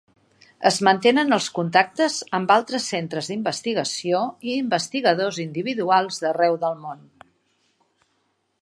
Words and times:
Es 0.67 0.77
mantenen 0.85 1.35
els 1.35 1.49
contactes 1.57 2.15
amb 2.37 2.53
altres 2.55 2.87
centres 2.93 3.29
d'investigació 3.33 4.23
i 4.53 4.57
investigadors 4.63 5.41
individuals 5.47 6.23
d'arreu 6.25 6.61
del 6.67 6.83
món. 6.89 7.07